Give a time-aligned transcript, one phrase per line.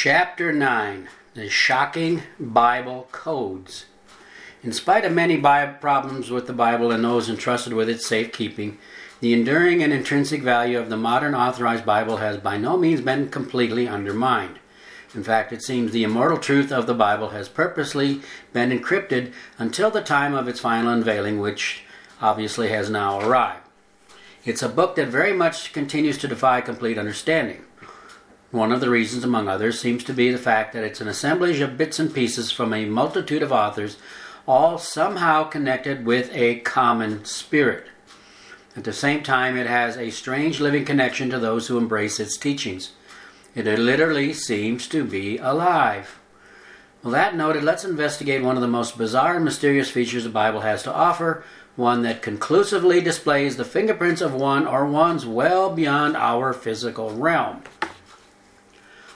[0.00, 3.86] Chapter 9 The Shocking Bible Codes.
[4.62, 8.78] In spite of many problems with the Bible and those entrusted with its safekeeping,
[9.18, 13.28] the enduring and intrinsic value of the modern authorized Bible has by no means been
[13.28, 14.60] completely undermined.
[15.16, 18.20] In fact, it seems the immortal truth of the Bible has purposely
[18.52, 21.82] been encrypted until the time of its final unveiling, which
[22.22, 23.66] obviously has now arrived.
[24.44, 27.64] It's a book that very much continues to defy complete understanding.
[28.50, 31.60] One of the reasons, among others, seems to be the fact that it's an assemblage
[31.60, 33.98] of bits and pieces from a multitude of authors,
[34.46, 37.88] all somehow connected with a common spirit.
[38.74, 42.38] At the same time, it has a strange living connection to those who embrace its
[42.38, 42.92] teachings.
[43.54, 46.18] It literally seems to be alive.
[47.02, 50.60] Well, that noted, let's investigate one of the most bizarre and mysterious features the Bible
[50.60, 51.44] has to offer,
[51.76, 57.62] one that conclusively displays the fingerprints of one or ones well beyond our physical realm.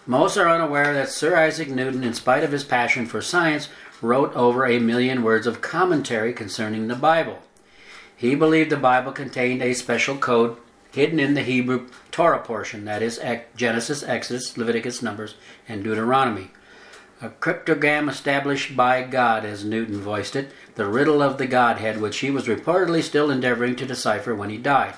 [0.06, 3.68] Most are unaware that Sir Isaac Newton, in spite of his passion for science,
[4.00, 7.38] wrote over a million words of commentary concerning the Bible.
[8.16, 10.56] He believed the Bible contained a special code
[10.90, 13.20] hidden in the Hebrew Torah portion, that is,
[13.54, 15.36] Genesis, Exodus, Leviticus, Numbers,
[15.68, 16.50] and Deuteronomy.
[17.20, 22.18] A cryptogram established by God, as Newton voiced it, the riddle of the Godhead, which
[22.18, 24.94] he was reportedly still endeavoring to decipher when he died.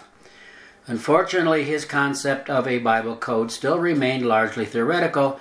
[0.86, 5.40] Unfortunately, his concept of a Bible code still remained largely theoretical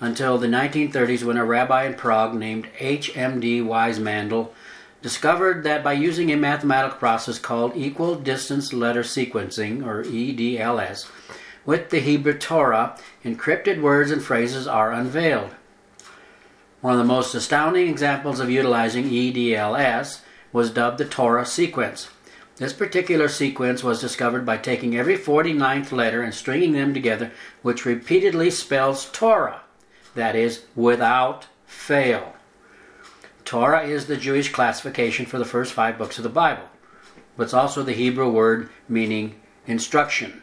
[0.00, 3.60] until the 1930s when a rabbi in Prague named H.M.D.
[3.62, 4.50] Weissmandl
[5.02, 11.10] discovered that by using a mathematical process called equal distance letter sequencing, or EDLS,
[11.66, 15.50] with the Hebrew Torah, encrypted words and phrases are unveiled.
[16.80, 20.20] One of the most astounding examples of utilizing EDLS
[20.52, 22.08] was dubbed the Torah sequence.
[22.56, 27.84] This particular sequence was discovered by taking every 49th letter and stringing them together, which
[27.84, 29.62] repeatedly spells Torah,
[30.14, 32.34] that is, without fail.
[33.44, 36.68] Torah is the Jewish classification for the first five books of the Bible,
[37.36, 39.34] but it's also the Hebrew word meaning
[39.66, 40.42] instruction.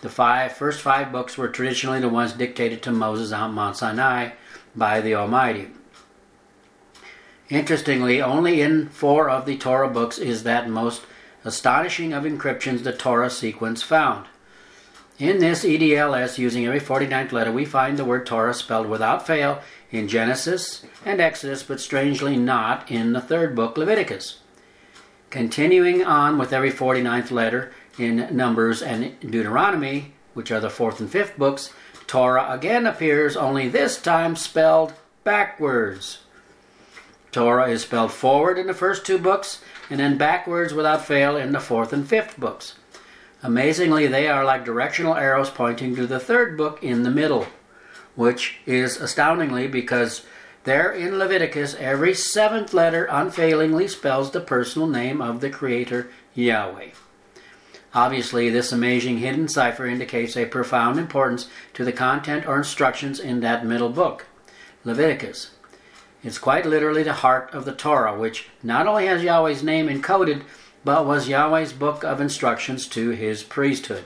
[0.00, 4.30] The five, first five books were traditionally the ones dictated to Moses on Mount Sinai
[4.74, 5.68] by the Almighty.
[7.50, 11.02] Interestingly, only in four of the Torah books is that most
[11.44, 14.26] astonishing of encryptions the Torah sequence found.
[15.18, 19.60] In this EDLS, using every 49th letter, we find the word Torah spelled without fail
[19.92, 24.40] in Genesis and Exodus, but strangely not in the third book, Leviticus.
[25.30, 31.10] Continuing on with every 49th letter in Numbers and Deuteronomy, which are the fourth and
[31.10, 31.72] fifth books,
[32.08, 36.23] Torah again appears, only this time spelled backwards.
[37.34, 41.50] Torah is spelled forward in the first two books and then backwards without fail in
[41.50, 42.74] the fourth and fifth books.
[43.42, 47.48] Amazingly, they are like directional arrows pointing to the third book in the middle,
[48.14, 50.24] which is astoundingly because
[50.62, 56.90] there in Leviticus, every seventh letter unfailingly spells the personal name of the Creator, Yahweh.
[57.92, 63.40] Obviously, this amazing hidden cipher indicates a profound importance to the content or instructions in
[63.40, 64.26] that middle book,
[64.84, 65.50] Leviticus.
[66.24, 70.42] It's quite literally the heart of the Torah, which not only has Yahweh's name encoded,
[70.82, 74.04] but was Yahweh's book of instructions to his priesthood.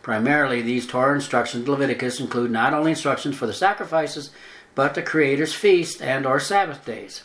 [0.00, 4.30] Primarily, these Torah instructions Leviticus include not only instructions for the sacrifices,
[4.74, 7.22] but the Creator's feast and or Sabbath days.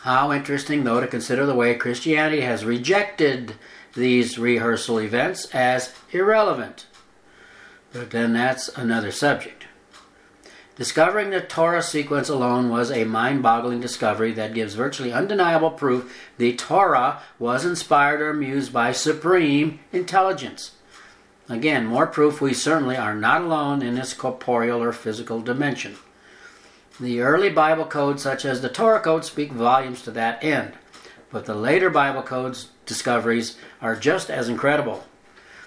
[0.00, 3.54] How interesting, though, to consider the way Christianity has rejected
[3.94, 6.86] these rehearsal events as irrelevant.
[7.92, 9.66] But then that's another subject.
[10.76, 16.12] Discovering the Torah sequence alone was a mind boggling discovery that gives virtually undeniable proof
[16.36, 20.72] the Torah was inspired or amused by supreme intelligence.
[21.48, 25.94] Again, more proof we certainly are not alone in this corporeal or physical dimension.
[26.98, 30.72] The early Bible codes, such as the Torah code, speak volumes to that end,
[31.30, 35.04] but the later Bible codes discoveries are just as incredible.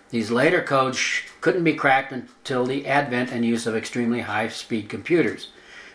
[0.10, 4.88] These later codes couldn't be cracked until the advent and use of extremely high speed
[4.88, 5.50] computers.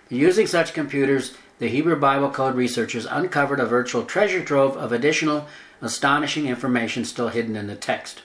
[0.09, 5.47] Using such computers, the Hebrew Bible Code researchers uncovered a virtual treasure trove of additional
[5.81, 8.23] astonishing information still hidden in the text.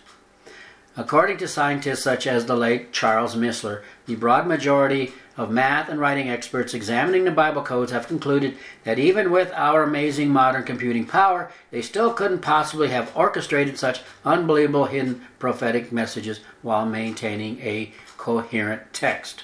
[0.97, 5.99] According to scientists such as the late Charles Missler, the broad majority of math and
[5.99, 11.05] writing experts examining the Bible codes have concluded that even with our amazing modern computing
[11.05, 17.93] power, they still couldn't possibly have orchestrated such unbelievable hidden prophetic messages while maintaining a
[18.17, 19.43] coherent text.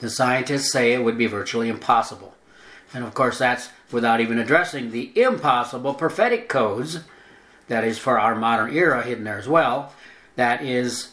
[0.00, 2.34] The scientists say it would be virtually impossible.
[2.92, 7.00] And of course, that's without even addressing the impossible prophetic codes
[7.68, 9.94] that is for our modern era hidden there as well,
[10.36, 11.10] that is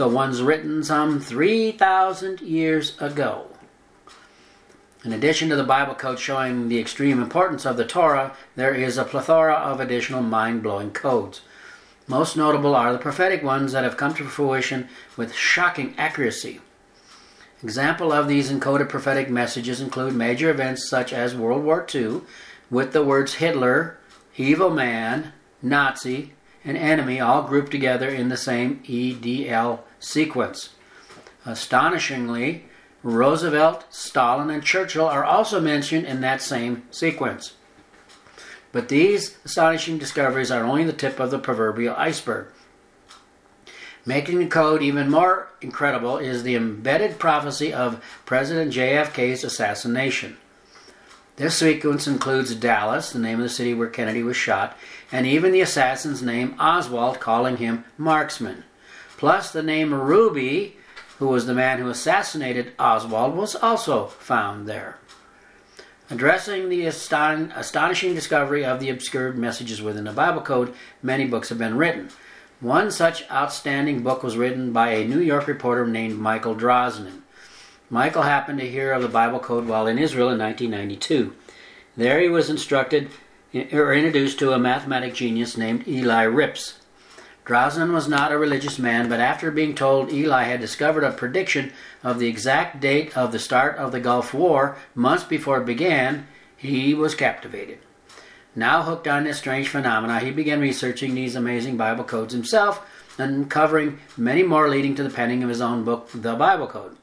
[0.00, 3.46] the ones written some 3,000 years ago.
[5.04, 8.96] In addition to the Bible code showing the extreme importance of the Torah, there is
[8.96, 11.42] a plethora of additional mind blowing codes.
[12.06, 14.88] Most notable are the prophetic ones that have come to fruition
[15.18, 16.62] with shocking accuracy.
[17.62, 22.22] Example of these encoded prophetic messages include major events such as World War II,
[22.70, 23.98] with the words Hitler,
[24.38, 26.32] evil man, Nazi,
[26.64, 30.70] and enemy all grouped together in the same EDL sequence.
[31.46, 32.66] Astonishingly,
[33.02, 37.54] Roosevelt, Stalin, and Churchill are also mentioned in that same sequence.
[38.72, 42.48] But these astonishing discoveries are only the tip of the proverbial iceberg.
[44.06, 50.36] Making the code even more incredible is the embedded prophecy of President JFK's assassination.
[51.40, 54.76] This sequence includes Dallas, the name of the city where Kennedy was shot,
[55.10, 58.64] and even the assassin's name Oswald, calling him marksman.
[59.16, 60.76] Plus, the name Ruby,
[61.18, 64.98] who was the man who assassinated Oswald, was also found there.
[66.10, 71.48] Addressing the aston- astonishing discovery of the obscured messages within the Bible code, many books
[71.48, 72.10] have been written.
[72.60, 77.22] One such outstanding book was written by a New York reporter named Michael Drosnin.
[77.92, 81.34] Michael happened to hear of the Bible code while in Israel in 1992.
[81.96, 83.10] There he was instructed
[83.52, 86.78] or introduced to a mathematic genius named Eli Rips.
[87.44, 91.72] Drosnin was not a religious man, but after being told Eli had discovered a prediction
[92.04, 96.28] of the exact date of the start of the Gulf War months before it began,
[96.56, 97.80] he was captivated.
[98.54, 102.86] Now hooked on this strange phenomena, he began researching these amazing Bible codes himself,
[103.18, 106.96] uncovering many more leading to the penning of his own book, The Bible Code.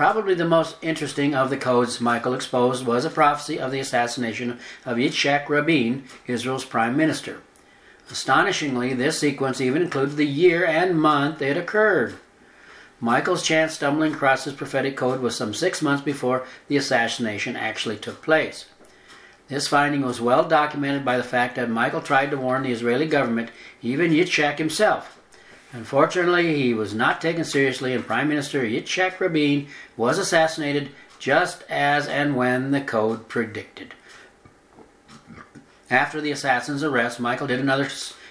[0.00, 4.58] Probably the most interesting of the codes Michael exposed was a prophecy of the assassination
[4.86, 7.42] of Yitzhak Rabin, Israel's prime minister.
[8.10, 12.14] Astonishingly, this sequence even included the year and month it occurred.
[12.98, 17.98] Michael's chance stumbling across this prophetic code was some six months before the assassination actually
[17.98, 18.64] took place.
[19.48, 23.04] This finding was well documented by the fact that Michael tried to warn the Israeli
[23.04, 23.50] government,
[23.82, 25.19] even Yitzhak himself,
[25.72, 30.90] Unfortunately, he was not taken seriously, and Prime Minister Yitzhak Rabin was assassinated
[31.20, 33.94] just as and when the code predicted.
[35.88, 37.88] After the assassin's arrest, Michael did another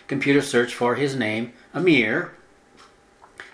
[0.07, 2.31] computer search for his name, Amir,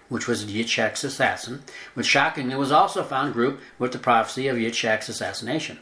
[0.10, 5.10] which was Yitzhak's assassin, which shockingly was also found grouped with the prophecy of Yitzhak's
[5.10, 5.80] assassination.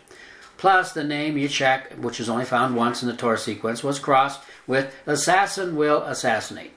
[0.58, 4.42] Plus, the name Yitzhak, which is only found once in the Torah sequence, was crossed
[4.68, 6.72] with assassin will assassinate.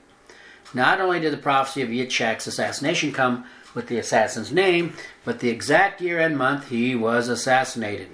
[0.73, 4.93] Not only did the prophecy of Yitzhak's assassination come with the assassin's name,
[5.23, 8.09] but the exact year and month he was assassinated.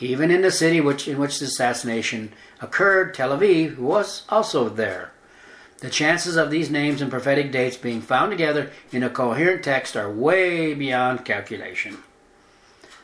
[0.00, 5.12] Even in the city which, in which the assassination occurred, Tel Aviv, was also there.
[5.78, 9.96] The chances of these names and prophetic dates being found together in a coherent text
[9.96, 11.98] are way beyond calculation.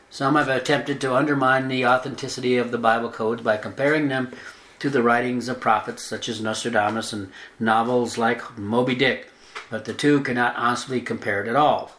[0.09, 4.31] Some have attempted to undermine the authenticity of the Bible codes by comparing them
[4.79, 9.29] to the writings of prophets such as Nostradamus and novels like Moby Dick,
[9.69, 11.91] but the two cannot honestly be compared at all.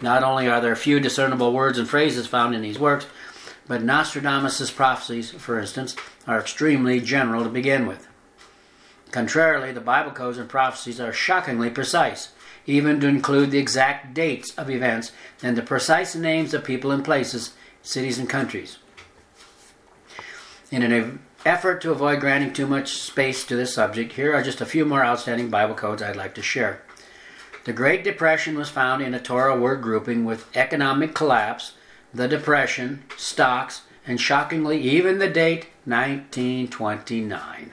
[0.00, 3.06] Not only are there few discernible words and phrases found in these works,
[3.66, 5.94] but Nostradamus' prophecies, for instance,
[6.26, 8.08] are extremely general to begin with.
[9.10, 12.30] Contrarily, the Bible codes and prophecies are shockingly precise,
[12.66, 15.12] even to include the exact dates of events
[15.42, 18.78] and the precise names of people and places, cities and countries.
[20.70, 24.60] In an effort to avoid granting too much space to this subject, here are just
[24.60, 26.82] a few more outstanding Bible codes I'd like to share.
[27.64, 31.74] The Great Depression was found in a Torah word grouping with economic collapse,
[32.12, 37.72] the Depression, stocks, and shockingly, even the date 1929.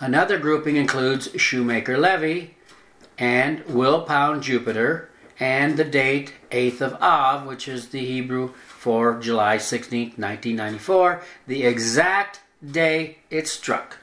[0.00, 2.56] Another grouping includes Shoemaker Levy
[3.18, 9.18] and Will Pound Jupiter and the date 8th of Av, which is the Hebrew for
[9.18, 13.98] July 16, 1994, the exact day it struck.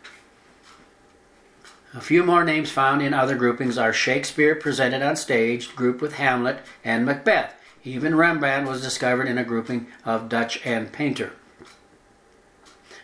[1.93, 6.13] A few more names found in other groupings are Shakespeare presented on stage, grouped with
[6.13, 7.53] Hamlet and Macbeth.
[7.83, 11.33] Even Rembrandt was discovered in a grouping of Dutch and Painter.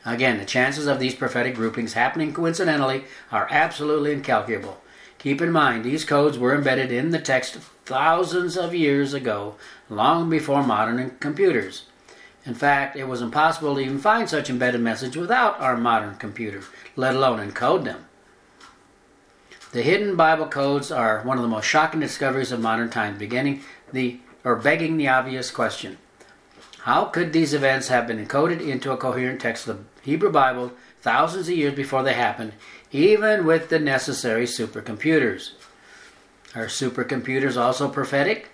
[0.05, 4.81] Again, the chances of these prophetic groupings happening coincidentally are absolutely incalculable.
[5.17, 7.55] Keep in mind, these codes were embedded in the text
[7.85, 9.55] thousands of years ago,
[9.89, 11.83] long before modern computers.
[12.45, 16.65] In fact, it was impossible to even find such embedded message without our modern computers,
[16.95, 18.05] let alone encode them.
[19.71, 23.63] The hidden Bible codes are one of the most shocking discoveries of modern times, beginning
[23.91, 25.97] the or begging the obvious question.
[26.79, 30.73] How could these events have been encoded into a coherent text of the Hebrew Bible
[31.01, 32.53] thousands of years before they happened,
[32.91, 35.51] even with the necessary supercomputers?
[36.53, 38.49] Are supercomputers also prophetic?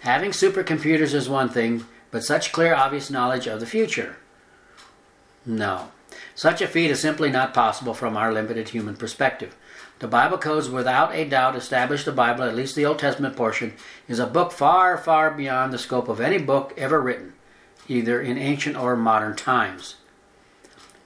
[0.00, 4.16] Having supercomputers is one thing, but such clear, obvious knowledge of the future?
[5.46, 5.88] No.
[6.34, 9.56] Such a feat is simply not possible from our limited human perspective.
[10.00, 13.74] The Bible codes, without a doubt, establish the Bible, at least the Old Testament portion,
[14.08, 17.34] is a book far, far beyond the scope of any book ever written,
[17.86, 19.96] either in ancient or modern times.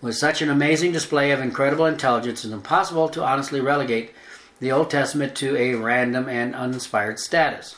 [0.01, 4.13] With such an amazing display of incredible intelligence, it is impossible to honestly relegate
[4.61, 7.77] the Old Testament to a random and uninspired status.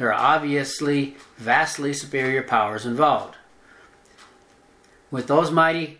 [0.00, 3.36] There are obviously vastly superior powers involved.
[5.10, 5.98] With those mighty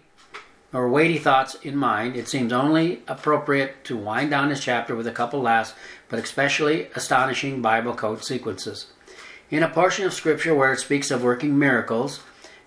[0.73, 5.07] or weighty thoughts in mind, it seems only appropriate to wind down this chapter with
[5.07, 5.75] a couple last
[6.09, 8.87] but especially astonishing Bible code sequences.
[9.51, 12.21] In a portion of Scripture where it speaks of working miracles,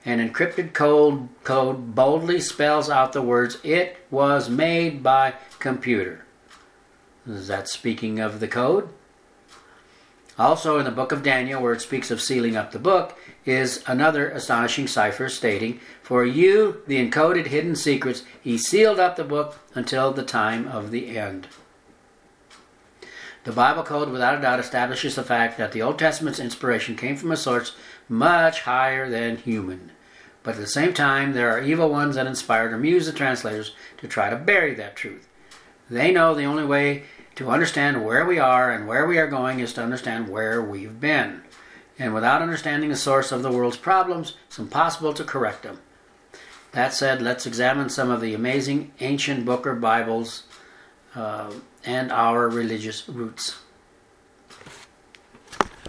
[0.05, 6.25] an encrypted code, code boldly spells out the words, It was made by computer.
[7.27, 8.89] Is that speaking of the code?
[10.37, 13.83] Also, in the book of Daniel, where it speaks of sealing up the book, is
[13.85, 19.59] another astonishing cipher stating, For you, the encoded hidden secrets, he sealed up the book
[19.75, 21.47] until the time of the end.
[23.43, 27.17] The Bible code, without a doubt, establishes the fact that the Old Testament's inspiration came
[27.17, 27.75] from a source
[28.07, 29.91] much higher than human.
[30.43, 33.73] But at the same time, there are evil ones that inspired or muse the translators
[33.97, 35.27] to try to bury that truth.
[35.89, 37.03] They know the only way
[37.35, 40.99] to understand where we are and where we are going is to understand where we've
[40.99, 41.41] been.
[41.99, 45.79] And without understanding the source of the world's problems, it's impossible to correct them.
[46.71, 50.43] That said, let's examine some of the amazing ancient Booker Bibles
[51.13, 51.51] uh,
[51.85, 53.59] and our religious roots.